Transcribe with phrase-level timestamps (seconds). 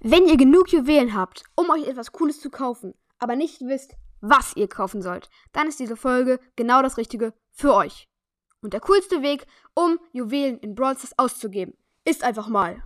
[0.00, 4.54] Wenn ihr genug Juwelen habt, um euch etwas Cooles zu kaufen, aber nicht wisst, was
[4.54, 8.06] ihr kaufen sollt, dann ist diese Folge genau das Richtige für euch.
[8.60, 12.82] Und der coolste Weg, um Juwelen in Brawl Stars auszugeben, ist einfach mal.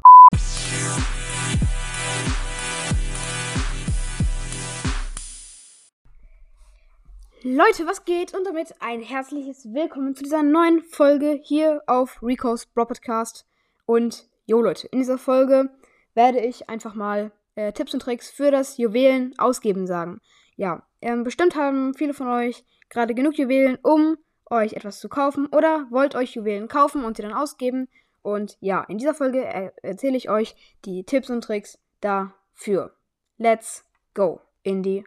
[7.43, 8.35] Leute, was geht?
[8.35, 13.47] Und damit ein herzliches Willkommen zu dieser neuen Folge hier auf Rico's Bro Podcast.
[13.85, 15.71] Und jo Leute, in dieser Folge
[16.15, 20.21] werde ich einfach mal äh, Tipps und Tricks für das Juwelen ausgeben sagen.
[20.57, 24.19] Ja, ähm, bestimmt haben viele von euch gerade genug Juwelen, um
[24.51, 27.89] euch etwas zu kaufen oder wollt euch Juwelen kaufen und sie dann ausgeben.
[28.23, 30.55] Und ja, in dieser Folge er erzähle ich euch
[30.85, 32.95] die Tipps und Tricks dafür.
[33.39, 35.05] Let's go in die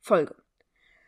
[0.00, 0.36] Folge.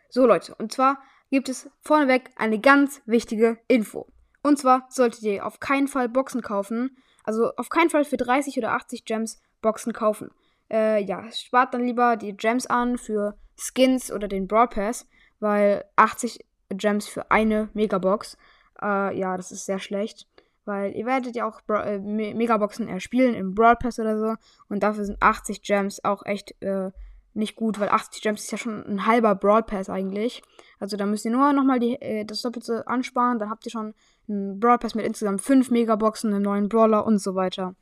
[0.08, 4.08] So Leute, und zwar gibt es vorneweg eine ganz wichtige Info.
[4.42, 8.56] Und zwar solltet ihr auf keinen Fall Boxen kaufen, also auf keinen Fall für 30
[8.58, 10.30] oder 80 Gems Boxen kaufen.
[10.70, 15.06] Äh, ja, spart dann lieber die Gems an für Skins oder den Brawl Pass,
[15.40, 18.36] weil 80 Gems für eine Megabox,
[18.82, 20.28] äh, ja, das ist sehr schlecht.
[20.66, 24.34] Weil ihr werdet ja auch Bra äh, Megaboxen erspielen im Brawl Pass oder so.
[24.68, 26.90] Und dafür sind 80 Gems auch echt äh,
[27.34, 30.42] nicht gut, weil 80 Gems ist ja schon ein halber Brawl Pass eigentlich.
[30.78, 33.38] Also da müsst ihr nur nochmal äh, das Doppelte ansparen.
[33.38, 33.94] Dann habt ihr schon
[34.28, 37.74] einen Brawl Pass mit insgesamt 5 Megaboxen, einen neuen Brawler und so weiter.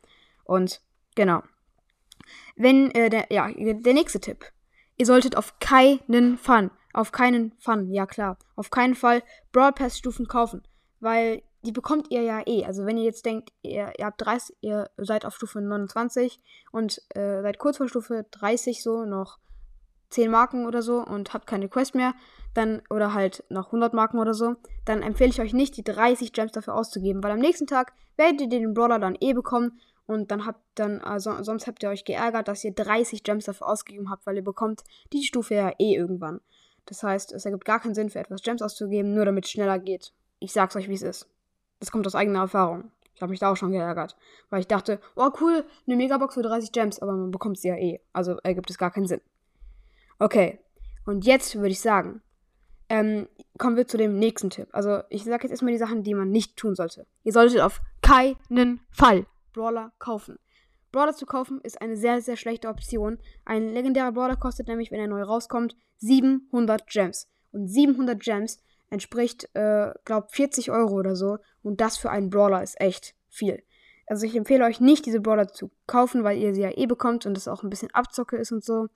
[0.44, 0.80] Und
[1.14, 1.42] genau.
[2.56, 4.44] Wenn, äh, der, ja, der nächste Tipp.
[4.96, 9.98] Ihr solltet auf keinen Fall, auf keinen Fall, ja klar, auf keinen Fall Brawl Pass
[9.98, 10.62] Stufen kaufen.
[11.00, 12.64] Weil die bekommt ihr ja eh.
[12.64, 16.40] Also wenn ihr jetzt denkt, ihr, ihr habt 30, ihr seid auf Stufe 29
[16.72, 19.38] und äh, seid kurz vor Stufe 30 so, noch
[20.10, 22.14] 10 Marken oder so und habt keine Quest mehr,
[22.54, 26.32] dann, oder halt noch 100 Marken oder so, dann empfehle ich euch nicht, die 30
[26.32, 30.30] Gems dafür auszugeben, weil am nächsten Tag werdet ihr den Brawler dann eh bekommen und
[30.30, 34.10] dann habt dann, also sonst habt ihr euch geärgert, dass ihr 30 Gems dafür ausgegeben
[34.10, 36.40] habt, weil ihr bekommt die Stufe ja eh irgendwann.
[36.86, 39.78] Das heißt, es ergibt gar keinen Sinn, für etwas Gems auszugeben, nur damit es schneller
[39.78, 40.12] geht.
[40.40, 41.31] Ich sag's euch, wie es ist.
[41.82, 42.92] Das kommt aus eigener Erfahrung.
[43.12, 44.16] Ich habe mich da auch schon geärgert.
[44.50, 47.74] Weil ich dachte, oh cool, eine Megabox für 30 Gems, aber man bekommt sie ja
[47.74, 47.98] eh.
[48.12, 49.20] Also ergibt es gar keinen Sinn.
[50.20, 50.60] Okay.
[51.06, 52.22] Und jetzt würde ich sagen,
[52.88, 53.26] ähm,
[53.58, 54.68] kommen wir zu dem nächsten Tipp.
[54.70, 57.04] Also ich sage jetzt erstmal die Sachen, die man nicht tun sollte.
[57.24, 60.38] Ihr solltet auf keinen Fall Brawler kaufen.
[60.92, 63.18] Brawler zu kaufen ist eine sehr, sehr schlechte Option.
[63.44, 67.28] Ein legendärer Brawler kostet nämlich, wenn er neu rauskommt, 700 Gems.
[67.50, 71.38] Und 700 Gems entspricht, äh, glaub, 40 Euro oder so.
[71.62, 73.62] Und das für einen Brawler ist echt viel.
[74.06, 77.24] Also ich empfehle euch nicht, diese Brawler zu kaufen, weil ihr sie ja eh bekommt
[77.26, 78.88] und es auch ein bisschen Abzocke ist und so.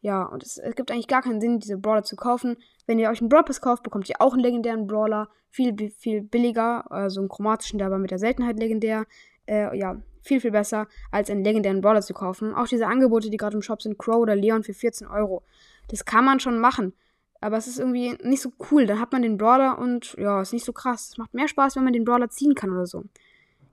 [0.00, 2.56] Ja, und es, es, gibt eigentlich gar keinen Sinn, diese Brawler zu kaufen.
[2.86, 5.28] Wenn ihr euch einen Brawl Pass kauft, bekommt ihr auch einen legendären Brawler.
[5.50, 9.04] Viel, viel billiger, also einen chromatischen, der aber mit der Seltenheit legendär.
[9.46, 12.54] Äh, ja, viel, viel besser, als einen legendären Brawler zu kaufen.
[12.54, 15.42] Auch diese Angebote, die gerade im Shop sind, Crow oder Leon für 14 Euro.
[15.88, 16.94] Das kann man schon machen.
[17.42, 18.86] Aber es ist irgendwie nicht so cool.
[18.86, 21.08] Dann hat man den Brawler und ja, ist nicht so krass.
[21.10, 23.02] Es macht mehr Spaß, wenn man den Brawler ziehen kann oder so.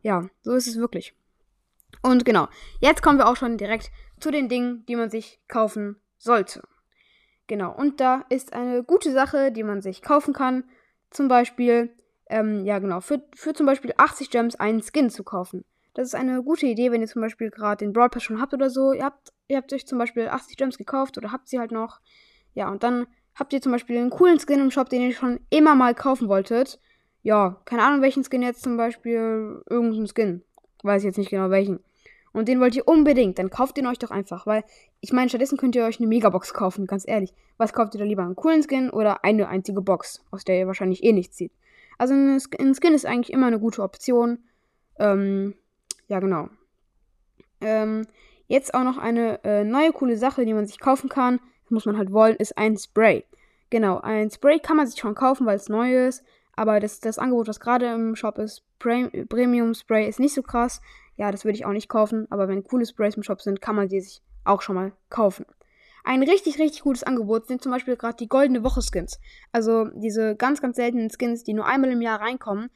[0.02, 1.13] Ja, so ist es wirklich.
[2.02, 2.47] Und genau,
[2.80, 6.63] jetzt kommen wir auch schon direkt zu den Dingen, die man sich kaufen sollte.
[7.46, 10.63] Genau, und da ist eine gute Sache, die man sich kaufen kann.
[11.12, 11.94] Zum Beispiel,
[12.28, 15.63] ähm, ja genau, für, für zum Beispiel 80 Gems einen Skin zu kaufen.
[15.94, 18.53] Das ist eine gute Idee, wenn ihr zum Beispiel gerade den Brawl Pass schon habt
[18.56, 18.94] oder so.
[18.94, 22.00] Ihr habt, ihr habt euch zum Beispiel 80 Gems gekauft oder habt sie halt noch.
[22.56, 23.06] Ja, und dann
[23.39, 26.27] habt ihr zum Beispiel einen coolen Skin im Shop, den ihr schon immer mal kaufen
[26.27, 26.79] wolltet.
[27.22, 29.61] Ja, keine Ahnung welchen Skin jetzt zum Beispiel.
[29.69, 30.44] Irgendeinen Skin.
[30.83, 31.79] Weiß jetzt nicht genau welchen.
[32.31, 33.39] Und den wollt ihr unbedingt.
[33.39, 34.45] Dann kauft den euch doch einfach.
[34.45, 34.63] Weil,
[35.01, 37.33] ich meine, stattdessen könnt ihr euch eine Megabox kaufen, ganz ehrlich.
[37.57, 38.23] Was kauft ihr da lieber?
[38.23, 41.51] Einen coolen Skin oder eine einzige Box, aus der ihr wahrscheinlich eh nichts zieht?
[41.97, 42.39] Also ein
[42.75, 44.39] Skin ist eigentlich immer eine gute Option.
[44.97, 45.56] Ähm,
[46.07, 46.50] ja, genau.
[47.61, 48.07] Ähm,
[48.47, 51.39] jetzt auch noch eine äh, neue coole Sache, die man sich kaufen kann.
[51.63, 53.25] Das muss man halt wollen, ist ein Spray.
[53.69, 56.24] Genau, ein Spray kann man sich schon kaufen, weil es neu ist.
[56.56, 60.81] Aber das, das Angebot, was gerade im Shop ist, Premium Spray, ist nicht so krass.
[61.16, 62.28] Ja, das würde ich auch nicht kaufen.
[62.31, 65.45] Aber wenn coole Sprays im Shop sind, kann man die sich auch schon mal kaufen.
[66.04, 69.19] Ein richtig, richtig gutes Angebot sind zum Beispiel gerade die goldene Woche Skins.
[69.51, 72.69] Also diese ganz, ganz seltenen Skins, die nur einmal im Jahr reinkommen.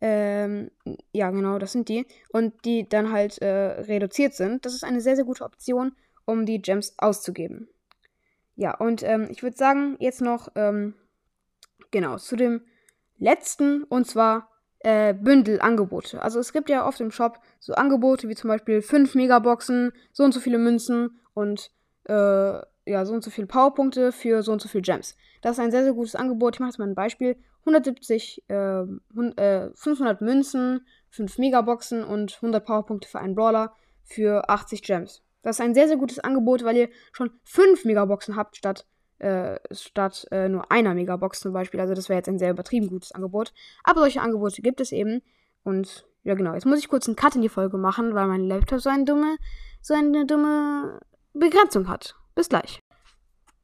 [0.00, 0.70] Ähm,
[1.12, 2.06] ja, genau, das sind die.
[2.30, 4.64] Und die dann halt äh, reduziert sind.
[4.64, 5.92] Das ist eine sehr, sehr gute Option,
[6.24, 7.68] um die Gems auszugeben.
[8.60, 10.92] Ja, und ähm, ich würde sagen, jetzt noch, ähm,
[11.90, 12.60] genau, zu dem
[13.16, 16.20] letzten, und zwar äh, Bündelangebote.
[16.20, 20.24] Also es gibt ja oft im Shop so Angebote wie zum Beispiel 5 Megaboxen, so
[20.24, 21.70] und so viele Münzen und
[22.04, 25.16] äh, ja, so und so viele Powerpunkte für so und so viele Gems.
[25.40, 26.56] Das ist ein sehr, sehr gutes Angebot.
[26.56, 27.38] Ich mache jetzt mal ein Beispiel.
[27.60, 28.84] 170, äh,
[29.14, 33.72] 500 äh, Münzen, 5 Megaboxen und 100 Powerpunkte für einen Brawler
[34.02, 35.22] für 80 Gems.
[35.42, 38.86] Das ist ein sehr, sehr gutes Angebot, weil ihr schon 5 Megaboxen habt statt,
[39.18, 41.80] äh, statt äh, nur einer Megabox zum Beispiel.
[41.80, 43.52] Also das wäre jetzt ein sehr übertrieben gutes Angebot.
[43.84, 45.22] Aber solche Angebote gibt es eben.
[45.64, 48.44] Und ja genau, jetzt muss ich kurz einen Cut in die Folge machen, weil mein
[48.44, 49.36] Laptop so eine dumme,
[49.80, 51.00] so eine dumme
[51.32, 52.14] Begrenzung hat.
[52.34, 52.80] Bis gleich.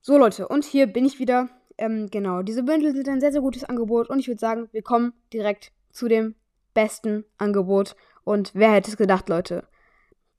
[0.01, 1.49] So Leute, und hier bin ich wieder.
[1.79, 4.83] Ähm, genau, diese Bündel sind ein sehr, sehr gutes Angebot und ich würde sagen, wir
[4.83, 6.35] kommen direkt zu dem
[6.73, 7.97] besten Angebot.
[8.25, 9.67] Und wer hätte es gedacht, Leute?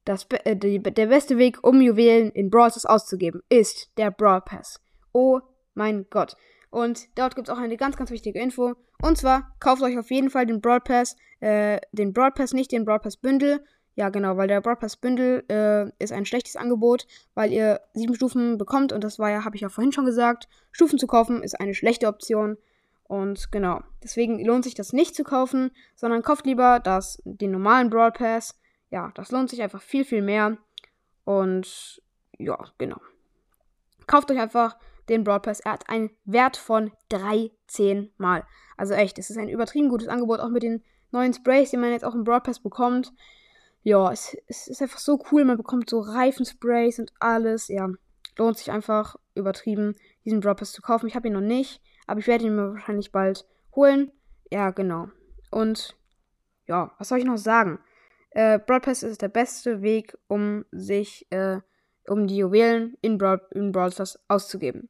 [0.08, 4.40] Das, äh, die, der beste Weg, um Juwelen in Brawl Stars auszugeben, ist der Brawl
[4.40, 4.80] Pass.
[5.12, 5.42] Oh
[5.74, 6.38] mein Gott.
[6.70, 8.76] Und dort gibt es auch eine ganz, ganz wichtige Info.
[9.02, 12.72] Und zwar kauft euch auf jeden Fall den Brawl Pass, äh, den Brawl Pass, nicht
[12.72, 13.62] den Brawl Pass Bündel.
[13.96, 18.16] Ja, genau, weil der Brawl Pass Bündel äh, ist ein schlechtes Angebot, weil ihr sieben
[18.16, 21.44] Stufen bekommt und das war ja, habe ich ja vorhin schon gesagt, Stufen zu kaufen
[21.44, 22.58] ist eine schlechte Option.
[23.04, 27.90] Und genau, deswegen lohnt sich das nicht zu kaufen, sondern kauft lieber das, den normalen
[27.90, 28.58] Brawl Pass.
[28.90, 30.58] Ja, das lohnt sich einfach viel, viel mehr.
[31.26, 32.02] Und
[32.38, 33.02] ja, genau.
[34.06, 34.78] Kauft euch einfach
[35.10, 35.60] den Brawl Pass.
[35.60, 38.46] Er hat einen Wert von 13 Mal.
[38.78, 41.92] Also echt, es ist ein übertrieben gutes Angebot, auch mit den neuen Sprays, die man
[41.92, 43.14] jetzt auch im Brawl Pass bekommt.
[43.84, 45.46] Ja, es, es ist einfach so cool.
[45.46, 47.68] Man bekommt so Reifensprays und alles.
[47.68, 47.90] Ja,
[48.38, 49.96] lohnt sich einfach übertrieben,
[50.26, 51.08] diesen Brawl Pass zu kaufen.
[51.08, 51.82] Ich habe ihn noch nicht.
[52.06, 53.46] Aber ich werde ihn mir wahrscheinlich bald
[53.76, 54.12] holen.
[54.52, 55.10] Ja, genau.
[55.52, 55.96] Und
[56.68, 57.80] ja, was soll ich noch sagen?
[58.38, 61.58] Äh, Brawl Pass ist der beste Weg, um sich, äh,
[62.06, 64.90] um die Juwelen in Brawl, in Brawl Stars auszugeben.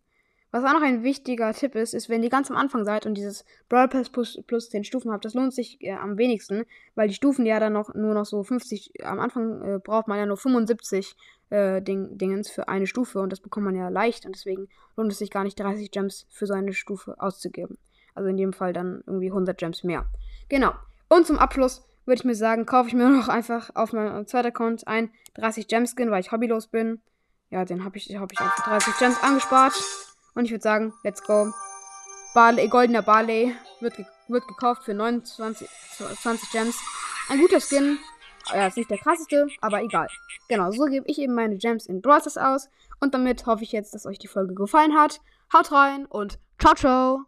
[0.51, 3.13] Was auch noch ein wichtiger Tipp ist, ist, wenn ihr ganz am Anfang seid und
[3.13, 6.65] dieses Brawl Pass plus, plus 10 Stufen habt, das lohnt sich äh, am wenigsten,
[6.95, 10.19] weil die Stufen ja dann noch nur noch so 50, am Anfang äh, braucht man
[10.19, 11.15] ja nur 75
[11.49, 14.67] äh, Ding, Dingens für eine Stufe und das bekommt man ja leicht und deswegen
[14.97, 17.77] lohnt es sich gar nicht 30 Gems für so eine Stufe auszugeben.
[18.13, 20.05] Also in dem Fall dann irgendwie 100 Gems mehr.
[20.49, 20.73] Genau.
[21.07, 24.47] Und zum Abschluss würde ich mir sagen, kaufe ich mir noch einfach auf meinem zweiten
[24.47, 27.01] Account ein 30 Gems Skin, weil ich hobbylos bin.
[27.49, 29.73] Ja, den habe ich, hab ich einfach 30 Gems angespart.
[30.33, 31.51] Und ich würde sagen, let's go.
[32.33, 35.67] Barley, goldener Barley wird, ge wird gekauft für 29
[36.21, 36.77] 20 Gems.
[37.29, 37.97] Ein guter Skin.
[38.53, 40.07] Ja, ist nicht der krasseste, aber egal.
[40.47, 42.69] Genau, so gebe ich eben meine Gems in Brawl aus.
[42.99, 45.19] Und damit hoffe ich jetzt, dass euch die Folge gefallen hat.
[45.53, 47.25] Haut rein und ciao, ciao.